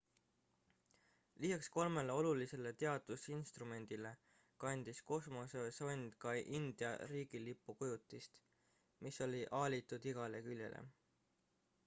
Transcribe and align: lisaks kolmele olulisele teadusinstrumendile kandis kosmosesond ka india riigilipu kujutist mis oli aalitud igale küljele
lisaks 1.41 1.67
kolmele 1.73 2.13
olulisele 2.19 2.69
teadusinstrumendile 2.83 4.13
kandis 4.63 5.01
kosmosesond 5.11 6.07
ka 6.25 6.31
india 6.61 6.89
riigilipu 7.11 7.75
kujutist 7.81 8.41
mis 9.07 9.21
oli 9.27 9.43
aalitud 9.61 10.09
igale 10.13 10.41
küljele 10.47 10.81